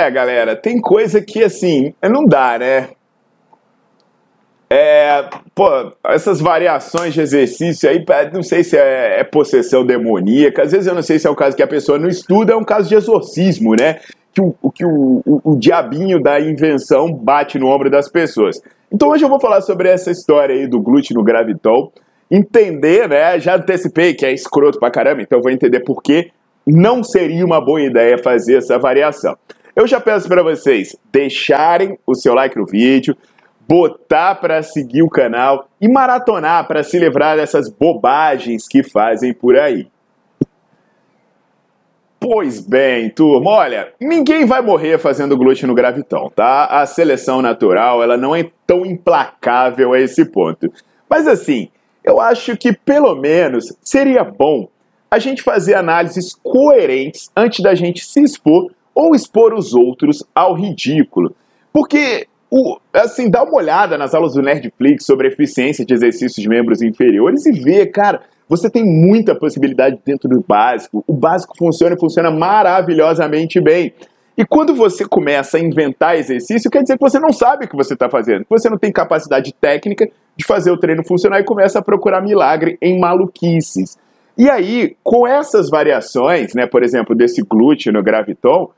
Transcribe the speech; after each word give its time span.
É, 0.00 0.10
galera, 0.10 0.56
tem 0.56 0.80
coisa 0.80 1.20
que 1.20 1.44
assim, 1.44 1.92
não 2.02 2.24
dá, 2.24 2.58
né? 2.58 2.88
É, 4.70 5.28
pô, 5.54 5.68
essas 6.04 6.40
variações 6.40 7.12
de 7.12 7.20
exercício 7.20 7.86
aí, 7.86 8.02
não 8.32 8.42
sei 8.42 8.64
se 8.64 8.78
é, 8.78 9.20
é, 9.20 9.24
possessão 9.24 9.84
demoníaca, 9.84 10.62
às 10.62 10.72
vezes 10.72 10.86
eu 10.86 10.94
não 10.94 11.02
sei 11.02 11.18
se 11.18 11.26
é 11.26 11.30
o 11.30 11.36
caso 11.36 11.54
que 11.54 11.62
a 11.62 11.66
pessoa 11.66 11.98
não 11.98 12.08
estuda, 12.08 12.54
é 12.54 12.56
um 12.56 12.64
caso 12.64 12.88
de 12.88 12.94
exorcismo, 12.94 13.74
né? 13.74 14.00
Que 14.32 14.40
o, 14.40 14.54
que 14.74 14.86
o, 14.86 15.20
o, 15.26 15.52
o 15.52 15.58
diabinho 15.58 16.22
da 16.22 16.40
invenção 16.40 17.12
bate 17.12 17.58
no 17.58 17.66
ombro 17.66 17.90
das 17.90 18.08
pessoas. 18.08 18.58
Então 18.90 19.10
hoje 19.10 19.22
eu 19.22 19.28
vou 19.28 19.38
falar 19.38 19.60
sobre 19.60 19.90
essa 19.90 20.10
história 20.10 20.54
aí 20.54 20.66
do 20.66 20.80
glúteo 20.80 21.14
no 21.14 21.22
gravitol, 21.22 21.92
entender, 22.30 23.06
né? 23.06 23.38
Já 23.38 23.56
antecipei 23.56 24.14
que 24.14 24.24
é 24.24 24.32
escroto 24.32 24.78
pra 24.78 24.90
caramba, 24.90 25.20
então 25.20 25.40
eu 25.40 25.42
vou 25.42 25.52
entender 25.52 25.80
por 25.80 26.02
que 26.02 26.30
não 26.66 27.04
seria 27.04 27.44
uma 27.44 27.60
boa 27.60 27.82
ideia 27.82 28.16
fazer 28.16 28.56
essa 28.56 28.78
variação. 28.78 29.36
Eu 29.74 29.86
já 29.86 30.00
peço 30.00 30.28
para 30.28 30.42
vocês 30.42 30.96
deixarem 31.12 31.98
o 32.06 32.14
seu 32.14 32.34
like 32.34 32.56
no 32.56 32.66
vídeo, 32.66 33.16
botar 33.68 34.34
para 34.34 34.62
seguir 34.62 35.02
o 35.02 35.08
canal 35.08 35.68
e 35.80 35.88
maratonar 35.88 36.66
para 36.66 36.82
se 36.82 36.98
livrar 36.98 37.36
dessas 37.36 37.70
bobagens 37.70 38.66
que 38.66 38.82
fazem 38.82 39.32
por 39.32 39.56
aí. 39.56 39.88
Pois 42.18 42.60
bem, 42.60 43.08
turma, 43.08 43.50
olha, 43.50 43.94
ninguém 43.98 44.44
vai 44.44 44.60
morrer 44.60 44.98
fazendo 44.98 45.38
glúteo 45.38 45.66
no 45.66 45.74
gravitão, 45.74 46.30
tá? 46.34 46.66
A 46.66 46.84
seleção 46.84 47.40
natural, 47.40 48.02
ela 48.02 48.16
não 48.16 48.36
é 48.36 48.50
tão 48.66 48.84
implacável 48.84 49.94
a 49.94 50.00
esse 50.00 50.26
ponto. 50.26 50.70
Mas 51.08 51.26
assim, 51.26 51.70
eu 52.04 52.20
acho 52.20 52.56
que 52.56 52.72
pelo 52.72 53.14
menos 53.14 53.74
seria 53.82 54.22
bom 54.22 54.68
a 55.10 55.18
gente 55.18 55.42
fazer 55.42 55.74
análises 55.74 56.34
coerentes 56.34 57.30
antes 57.34 57.60
da 57.60 57.74
gente 57.74 58.04
se 58.04 58.22
expor 58.22 58.70
ou 59.00 59.14
expor 59.14 59.54
os 59.54 59.72
outros 59.72 60.22
ao 60.34 60.52
ridículo. 60.52 61.34
Porque 61.72 62.26
o, 62.50 62.78
assim, 62.92 63.30
dá 63.30 63.42
uma 63.42 63.56
olhada 63.56 63.96
nas 63.96 64.14
aulas 64.14 64.34
do 64.34 64.42
Nerdflix 64.42 65.06
sobre 65.06 65.28
eficiência 65.28 65.86
de 65.86 65.94
exercícios 65.94 66.34
de 66.34 66.46
membros 66.46 66.82
inferiores 66.82 67.46
e 67.46 67.52
vê, 67.52 67.86
cara, 67.86 68.20
você 68.46 68.68
tem 68.68 68.84
muita 68.84 69.34
possibilidade 69.34 69.98
dentro 70.04 70.28
do 70.28 70.44
básico. 70.46 71.02
O 71.06 71.14
básico 71.14 71.56
funciona 71.56 71.94
e 71.94 71.98
funciona 71.98 72.30
maravilhosamente 72.30 73.58
bem. 73.58 73.94
E 74.36 74.44
quando 74.44 74.74
você 74.74 75.06
começa 75.06 75.56
a 75.56 75.60
inventar 75.60 76.18
exercício, 76.18 76.70
quer 76.70 76.82
dizer 76.82 76.98
que 76.98 77.02
você 77.02 77.18
não 77.18 77.32
sabe 77.32 77.64
o 77.64 77.68
que 77.68 77.76
você 77.76 77.94
está 77.94 78.10
fazendo, 78.10 78.40
que 78.40 78.50
você 78.50 78.68
não 78.68 78.76
tem 78.76 78.92
capacidade 78.92 79.54
técnica 79.54 80.10
de 80.36 80.44
fazer 80.44 80.70
o 80.70 80.78
treino 80.78 81.06
funcionar 81.06 81.40
e 81.40 81.44
começa 81.44 81.78
a 81.78 81.82
procurar 81.82 82.20
milagre 82.20 82.76
em 82.82 83.00
maluquices. 83.00 83.96
E 84.36 84.48
aí, 84.50 84.96
com 85.02 85.26
essas 85.26 85.70
variações, 85.70 86.54
né, 86.54 86.66
por 86.66 86.82
exemplo, 86.82 87.14
desse 87.14 87.42
glúteo 87.42 87.92
no 87.92 88.02
graviton, 88.02 88.70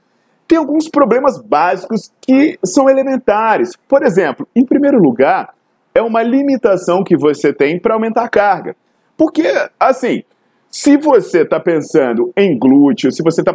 tem 0.53 0.59
alguns 0.59 0.87
problemas 0.87 1.43
básicos 1.43 2.13
que 2.21 2.59
são 2.63 2.87
elementares. 2.87 3.71
Por 3.89 4.03
exemplo, 4.03 4.47
em 4.55 4.67
primeiro 4.67 4.99
lugar, 4.99 5.55
é 5.95 6.03
uma 6.03 6.23
limitação 6.23 7.03
que 7.03 7.17
você 7.17 7.55
tem 7.55 7.81
para 7.81 7.95
aumentar 7.95 8.23
a 8.25 8.29
carga. 8.29 8.77
Porque, 9.17 9.45
assim, 9.81 10.23
se 10.69 10.99
você 10.99 11.41
está 11.41 11.59
pensando 11.59 12.31
em 12.37 12.59
glúteo, 12.59 13.11
se 13.11 13.23
você 13.23 13.41
está 13.41 13.55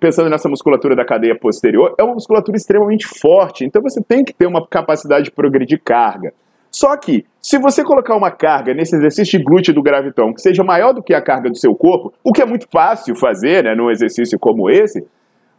pensando 0.00 0.30
nessa 0.30 0.48
musculatura 0.48 0.96
da 0.96 1.04
cadeia 1.04 1.38
posterior, 1.38 1.94
é 1.98 2.02
uma 2.02 2.14
musculatura 2.14 2.56
extremamente 2.56 3.06
forte, 3.06 3.66
então 3.66 3.82
você 3.82 4.02
tem 4.02 4.24
que 4.24 4.32
ter 4.32 4.46
uma 4.46 4.66
capacidade 4.66 5.26
de 5.26 5.30
progredir 5.30 5.82
carga. 5.84 6.32
Só 6.70 6.96
que, 6.96 7.26
se 7.42 7.58
você 7.58 7.84
colocar 7.84 8.16
uma 8.16 8.30
carga 8.30 8.72
nesse 8.72 8.96
exercício 8.96 9.38
de 9.38 9.44
glúteo 9.44 9.74
do 9.74 9.82
gravitão 9.82 10.32
que 10.32 10.40
seja 10.40 10.64
maior 10.64 10.94
do 10.94 11.02
que 11.02 11.12
a 11.12 11.20
carga 11.20 11.50
do 11.50 11.58
seu 11.58 11.74
corpo, 11.74 12.10
o 12.24 12.32
que 12.32 12.40
é 12.40 12.46
muito 12.46 12.66
fácil 12.72 13.14
fazer 13.14 13.64
né, 13.64 13.74
num 13.74 13.90
exercício 13.90 14.38
como 14.38 14.70
esse, 14.70 15.04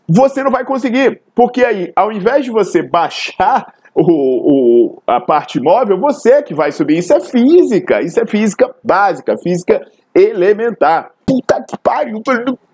você 0.09 0.43
não 0.43 0.51
vai 0.51 0.65
conseguir. 0.65 1.21
Porque 1.35 1.63
aí, 1.63 1.91
ao 1.95 2.11
invés 2.11 2.45
de 2.45 2.51
você 2.51 2.81
baixar 2.81 3.73
o, 3.93 4.03
o, 4.03 5.01
a 5.05 5.19
parte 5.19 5.59
móvel, 5.59 5.99
você 5.99 6.33
é 6.33 6.41
que 6.41 6.53
vai 6.53 6.71
subir. 6.71 6.97
Isso 6.97 7.13
é 7.13 7.19
física, 7.19 8.01
isso 8.01 8.19
é 8.19 8.25
física 8.25 8.73
básica, 8.83 9.37
física 9.37 9.81
elementar. 10.15 11.11
Puta 11.25 11.63
que 11.63 11.77
pariu, 11.77 12.21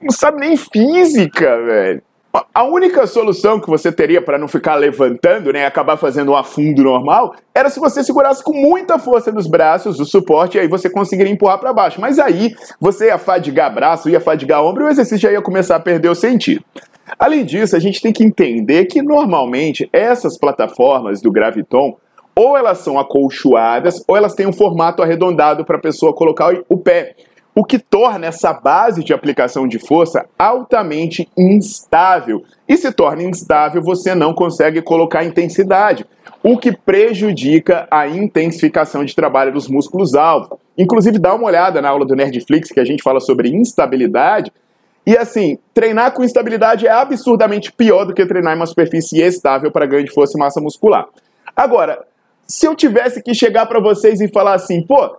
não 0.01 0.11
sabe 0.11 0.39
nem 0.39 0.55
física, 0.55 1.61
velho. 1.63 2.01
A 2.53 2.63
única 2.63 3.07
solução 3.07 3.59
que 3.59 3.69
você 3.69 3.91
teria 3.91 4.21
para 4.21 4.37
não 4.37 4.47
ficar 4.47 4.75
levantando, 4.75 5.53
né, 5.53 5.65
acabar 5.65 5.95
fazendo 5.95 6.31
um 6.31 6.35
afundo 6.35 6.83
normal, 6.83 7.35
era 7.53 7.69
se 7.69 7.79
você 7.79 8.03
segurasse 8.03 8.43
com 8.43 8.53
muita 8.53 8.99
força 8.99 9.31
nos 9.31 9.47
braços, 9.47 9.99
o 9.99 10.05
suporte, 10.05 10.57
e 10.57 10.59
aí 10.59 10.67
você 10.67 10.89
conseguiria 10.89 11.31
empurrar 11.31 11.59
para 11.59 11.71
baixo. 11.71 12.01
Mas 12.01 12.19
aí 12.19 12.53
você 12.79 13.07
ia 13.07 13.17
fadigar 13.17 13.73
braço, 13.73 14.09
ia 14.09 14.19
fadigar 14.19 14.63
ombro, 14.63 14.83
e 14.83 14.87
o 14.87 14.89
exercício 14.89 15.19
já 15.19 15.31
ia 15.31 15.41
começar 15.41 15.77
a 15.77 15.79
perder 15.79 16.09
o 16.09 16.15
sentido. 16.15 16.63
Além 17.17 17.45
disso, 17.45 17.75
a 17.75 17.79
gente 17.79 18.01
tem 18.01 18.11
que 18.11 18.23
entender 18.23 18.85
que 18.85 19.01
normalmente 19.01 19.87
essas 19.93 20.37
plataformas 20.37 21.21
do 21.21 21.31
Graviton 21.31 21.95
ou 22.35 22.57
elas 22.57 22.79
são 22.79 22.99
acolchoadas 22.99 24.03
ou 24.07 24.17
elas 24.17 24.33
têm 24.33 24.45
um 24.45 24.53
formato 24.53 25.01
arredondado 25.01 25.63
para 25.63 25.77
a 25.77 25.81
pessoa 25.81 26.13
colocar 26.13 26.53
o 26.67 26.77
pé, 26.77 27.15
o 27.55 27.63
que 27.63 27.79
torna 27.79 28.27
essa 28.27 28.51
base 28.51 29.03
de 29.03 29.13
aplicação 29.13 29.65
de 29.65 29.79
força 29.79 30.25
altamente 30.37 31.29
instável. 31.37 32.43
E 32.67 32.75
se 32.75 32.91
torna 32.91 33.23
instável, 33.23 33.81
você 33.81 34.13
não 34.13 34.33
consegue 34.33 34.81
colocar 34.81 35.23
intensidade, 35.23 36.05
o 36.43 36.57
que 36.57 36.75
prejudica 36.75 37.87
a 37.89 38.07
intensificação 38.07 39.05
de 39.05 39.15
trabalho 39.15 39.53
dos 39.53 39.69
músculos 39.69 40.13
alvo. 40.13 40.59
Inclusive, 40.77 41.17
dá 41.17 41.33
uma 41.33 41.47
olhada 41.47 41.81
na 41.81 41.89
aula 41.89 42.05
do 42.05 42.15
Nerdflix 42.15 42.69
que 42.69 42.79
a 42.79 42.85
gente 42.85 43.01
fala 43.01 43.21
sobre 43.21 43.49
instabilidade 43.49 44.51
e 45.05 45.15
assim, 45.15 45.59
treinar 45.73 46.13
com 46.13 46.23
instabilidade 46.23 46.87
é 46.87 46.91
absurdamente 46.91 47.71
pior 47.71 48.05
do 48.05 48.13
que 48.13 48.25
treinar 48.25 48.53
em 48.53 48.55
uma 48.55 48.65
superfície 48.65 49.21
estável 49.21 49.71
para 49.71 49.85
ganho 49.85 50.03
de 50.03 50.11
força 50.11 50.35
e 50.35 50.39
massa 50.39 50.59
muscular. 50.59 51.07
Agora, 51.55 52.03
se 52.47 52.65
eu 52.65 52.75
tivesse 52.75 53.21
que 53.21 53.33
chegar 53.33 53.67
para 53.67 53.79
vocês 53.79 54.19
e 54.19 54.27
falar 54.27 54.55
assim, 54.55 54.81
pô, 54.81 55.15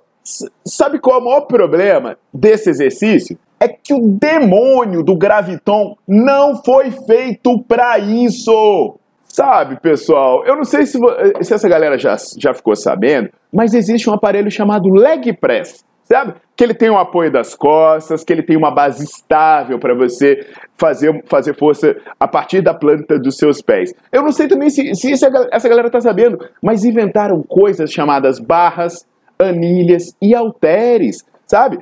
sabe 0.64 0.98
qual 0.98 1.18
é 1.18 1.22
o 1.22 1.24
maior 1.24 1.40
problema 1.42 2.16
desse 2.32 2.70
exercício? 2.70 3.38
É 3.58 3.68
que 3.68 3.94
o 3.94 4.00
demônio 4.00 5.02
do 5.02 5.16
graviton 5.16 5.96
não 6.06 6.62
foi 6.62 6.90
feito 6.90 7.62
para 7.66 7.98
isso. 7.98 8.98
Sabe, 9.24 9.78
pessoal, 9.80 10.44
eu 10.46 10.56
não 10.56 10.64
sei 10.64 10.86
se, 10.86 10.98
se 11.42 11.54
essa 11.54 11.68
galera 11.68 11.98
já, 11.98 12.16
já 12.38 12.54
ficou 12.54 12.74
sabendo, 12.74 13.30
mas 13.52 13.74
existe 13.74 14.08
um 14.08 14.14
aparelho 14.14 14.50
chamado 14.50 14.88
leg 14.88 15.32
press 15.34 15.84
sabe? 16.06 16.34
Que 16.54 16.64
ele 16.64 16.74
tem 16.74 16.88
o 16.88 16.96
apoio 16.96 17.30
das 17.30 17.54
costas, 17.54 18.24
que 18.24 18.32
ele 18.32 18.42
tem 18.42 18.56
uma 18.56 18.70
base 18.70 19.04
estável 19.04 19.78
para 19.78 19.94
você 19.94 20.46
fazer, 20.78 21.22
fazer 21.26 21.54
força 21.54 21.96
a 22.18 22.28
partir 22.28 22.62
da 22.62 22.72
planta 22.72 23.18
dos 23.18 23.36
seus 23.36 23.60
pés. 23.60 23.92
Eu 24.10 24.22
não 24.22 24.32
sei 24.32 24.48
também 24.48 24.70
se, 24.70 24.94
se 24.94 25.12
essa 25.12 25.68
galera 25.68 25.90
tá 25.90 26.00
sabendo, 26.00 26.38
mas 26.62 26.84
inventaram 26.84 27.42
coisas 27.42 27.90
chamadas 27.90 28.38
barras, 28.38 29.04
anilhas 29.38 30.14
e 30.20 30.34
halteres 30.34 31.24
sabe? 31.46 31.78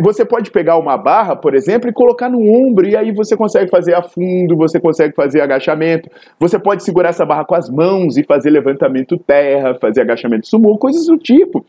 Você 0.00 0.24
pode 0.24 0.50
pegar 0.50 0.78
uma 0.78 0.96
barra, 0.96 1.34
por 1.34 1.54
exemplo, 1.54 1.90
e 1.90 1.92
colocar 1.92 2.28
no 2.28 2.40
ombro, 2.40 2.88
e 2.88 2.96
aí 2.96 3.12
você 3.12 3.36
consegue 3.36 3.70
fazer 3.70 3.94
afundo, 3.94 4.56
você 4.56 4.80
consegue 4.80 5.14
fazer 5.14 5.40
agachamento, 5.40 6.08
você 6.38 6.58
pode 6.58 6.84
segurar 6.84 7.10
essa 7.10 7.26
barra 7.26 7.44
com 7.44 7.54
as 7.54 7.68
mãos 7.68 8.16
e 8.16 8.22
fazer 8.22 8.50
levantamento 8.50 9.18
terra, 9.18 9.76
fazer 9.80 10.02
agachamento 10.02 10.46
sumô, 10.46 10.78
coisas 10.78 11.06
do 11.06 11.18
tipo. 11.18 11.64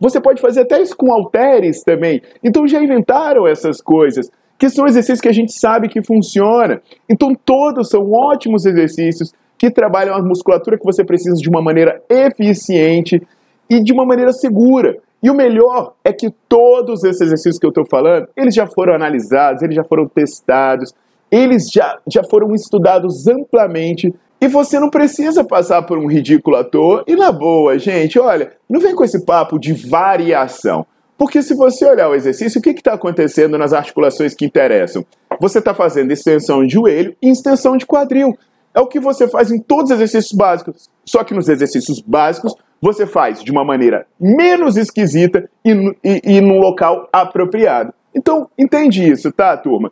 Você 0.00 0.20
pode 0.20 0.40
fazer 0.40 0.62
até 0.62 0.80
isso 0.80 0.96
com 0.96 1.12
halteres 1.12 1.84
também. 1.84 2.20
Então 2.42 2.66
já 2.66 2.82
inventaram 2.82 3.46
essas 3.46 3.80
coisas, 3.80 4.30
que 4.58 4.68
são 4.68 4.86
exercícios 4.86 5.20
que 5.20 5.28
a 5.28 5.32
gente 5.32 5.52
sabe 5.52 5.88
que 5.88 6.02
funciona. 6.02 6.80
Então 7.08 7.34
todos 7.34 7.90
são 7.90 8.10
ótimos 8.12 8.64
exercícios 8.64 9.32
que 9.58 9.70
trabalham 9.70 10.14
a 10.14 10.22
musculatura 10.22 10.78
que 10.78 10.84
você 10.84 11.04
precisa 11.04 11.36
de 11.36 11.48
uma 11.48 11.62
maneira 11.62 12.02
eficiente 12.08 13.22
e 13.68 13.82
de 13.82 13.92
uma 13.92 14.04
maneira 14.04 14.32
segura. 14.32 14.98
E 15.22 15.30
o 15.30 15.34
melhor 15.34 15.94
é 16.04 16.12
que 16.12 16.30
todos 16.48 17.02
esses 17.02 17.20
exercícios 17.20 17.58
que 17.58 17.64
eu 17.64 17.70
estou 17.70 17.86
falando, 17.86 18.28
eles 18.36 18.54
já 18.54 18.66
foram 18.66 18.94
analisados, 18.94 19.62
eles 19.62 19.74
já 19.74 19.84
foram 19.84 20.06
testados, 20.06 20.92
eles 21.30 21.70
já, 21.70 21.98
já 22.06 22.22
foram 22.22 22.54
estudados 22.54 23.26
amplamente 23.26 24.14
e 24.40 24.46
você 24.46 24.78
não 24.78 24.90
precisa 24.90 25.42
passar 25.42 25.82
por 25.82 25.96
um 25.96 26.06
ridículo 26.06 26.56
à 26.56 26.62
toa. 26.62 27.02
E 27.06 27.16
na 27.16 27.32
boa, 27.32 27.78
gente, 27.78 28.18
olha, 28.18 28.52
não 28.68 28.78
vem 28.78 28.94
com 28.94 29.02
esse 29.02 29.24
papo 29.24 29.58
de 29.58 29.72
variação. 29.72 30.86
Porque 31.16 31.42
se 31.42 31.54
você 31.54 31.86
olhar 31.86 32.10
o 32.10 32.14
exercício, 32.14 32.58
o 32.58 32.62
que 32.62 32.70
está 32.70 32.92
acontecendo 32.92 33.56
nas 33.56 33.72
articulações 33.72 34.34
que 34.34 34.44
interessam? 34.44 35.04
Você 35.40 35.60
está 35.60 35.72
fazendo 35.72 36.10
extensão 36.10 36.66
de 36.66 36.74
joelho 36.74 37.16
e 37.22 37.30
extensão 37.30 37.76
de 37.78 37.86
quadril. 37.86 38.36
É 38.74 38.80
o 38.80 38.86
que 38.86 39.00
você 39.00 39.26
faz 39.26 39.50
em 39.50 39.58
todos 39.58 39.90
os 39.90 39.96
exercícios 39.96 40.36
básicos. 40.36 40.90
Só 41.06 41.24
que 41.24 41.32
nos 41.32 41.48
exercícios 41.48 42.00
básicos, 42.00 42.54
você 42.80 43.06
faz 43.06 43.42
de 43.42 43.50
uma 43.50 43.64
maneira 43.64 44.06
menos 44.20 44.76
esquisita 44.76 45.48
e, 45.64 45.72
e, 46.04 46.36
e 46.36 46.40
num 46.40 46.58
local 46.58 47.08
apropriado. 47.12 47.92
Então, 48.14 48.48
entende 48.58 49.10
isso, 49.10 49.32
tá, 49.32 49.56
turma? 49.56 49.90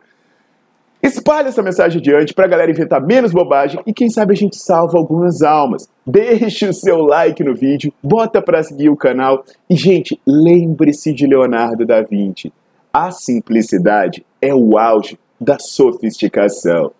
Espalhe 1.03 1.49
essa 1.49 1.61
mensagem 1.61 1.99
adiante 1.99 2.33
para 2.33 2.45
a 2.45 2.47
galera 2.47 2.71
inventar 2.71 3.05
menos 3.05 3.33
bobagem 3.33 3.81
e 3.85 3.91
quem 3.91 4.09
sabe 4.09 4.31
a 4.31 4.37
gente 4.37 4.55
salva 4.55 4.97
algumas 4.97 5.41
almas. 5.41 5.89
Deixe 6.07 6.65
o 6.65 6.73
seu 6.73 7.01
like 7.01 7.43
no 7.43 7.53
vídeo, 7.53 7.93
bota 8.01 8.41
para 8.41 8.63
seguir 8.63 8.87
o 8.87 8.95
canal 8.95 9.43
e, 9.69 9.75
gente, 9.75 10.17
lembre-se 10.25 11.13
de 11.13 11.27
Leonardo 11.27 11.85
da 11.85 12.01
Vinci. 12.01 12.53
A 12.93 13.11
simplicidade 13.11 14.25
é 14.41 14.55
o 14.55 14.77
auge 14.77 15.19
da 15.41 15.59
sofisticação. 15.59 16.93